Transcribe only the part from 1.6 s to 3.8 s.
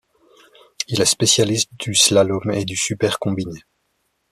du slalom et du super-combiné.